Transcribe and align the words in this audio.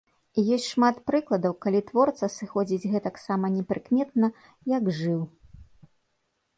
І 0.41 0.43
ёсць 0.55 0.69
шмат 0.75 0.95
прыкладаў, 1.09 1.53
калі 1.65 1.81
творца 1.91 2.25
сыходзіць 2.37 2.89
гэтаксама 2.97 3.53
непрыкметна, 3.59 4.27
як 4.77 4.83
жыў. 5.03 5.21